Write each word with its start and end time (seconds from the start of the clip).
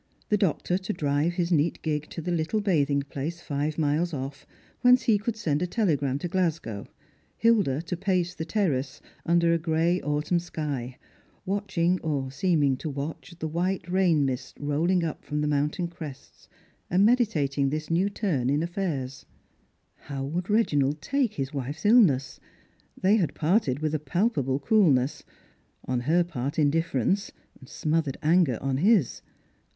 The 0.29 0.37
doctor 0.37 0.79
to 0.79 0.93
drive 0.93 1.33
his 1.35 1.51
neat 1.51 1.79
gig 1.83 2.09
to 2.09 2.23
the 2.23 2.31
little 2.31 2.59
bathing 2.59 3.03
place 3.03 3.39
five 3.39 3.77
miles 3.77 4.13
ofi", 4.13 4.45
whence 4.81 5.03
he 5.03 5.19
could 5.19 5.35
send 5.37 5.61
a 5.61 5.67
telegram 5.67 6.17
to 6.17 6.27
Glasgow; 6.27 6.87
Hilda 7.37 7.83
to 7.83 7.95
pace 7.95 8.33
the 8.33 8.43
terrace, 8.43 8.99
Strangerg 8.99 9.01
and 9.27 9.41
JPilf/rinis. 9.41 9.41
323 9.41 9.49
under 9.53 9.53
a 9.53 9.63
gray 9.63 10.01
autumn 10.01 10.39
sky, 10.39 10.97
watcliing, 11.47 11.99
or 12.03 12.31
seeming 12.31 12.77
to 12.77 12.91
watcli, 12.91 13.37
the 13.37 13.47
white 13.47 13.87
rain 13.87 14.25
mists 14.25 14.55
rolling 14.59 15.03
up 15.03 15.23
from 15.23 15.41
the 15.41 15.47
mountain 15.47 15.87
crests, 15.87 16.49
and 16.89 17.05
meditating 17.05 17.69
this 17.69 17.91
new 17.91 18.09
turn 18.09 18.49
in 18.49 18.61
afi'airs. 18.61 19.25
How 19.97 20.25
Avould 20.27 20.49
Reginald 20.49 20.99
take 20.99 21.35
his 21.35 21.53
wife's 21.53 21.85
illness? 21.85 22.39
They 22.99 23.17
had 23.17 23.35
parted 23.35 23.81
with 23.81 23.93
a 23.93 23.99
palpable 23.99 24.57
coolness; 24.57 25.23
on 25.87 25.99
her 25.99 26.23
part 26.23 26.57
indifference, 26.57 27.31
smothered 27.67 28.17
anger 28.23 28.57
on 28.63 28.77
his. 28.77 29.21